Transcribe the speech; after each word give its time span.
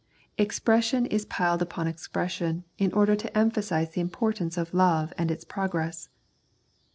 Expression 0.39 1.05
is 1.05 1.25
piled 1.25 1.61
upon 1.61 1.85
expression 1.87 2.63
in 2.79 2.91
order 2.91 3.15
to 3.15 3.37
emphasise 3.37 3.89
the 3.89 4.01
importance 4.01 4.57
of 4.57 4.73
love 4.73 5.13
and 5.15 5.29
its 5.29 5.43
progress. 5.43 6.09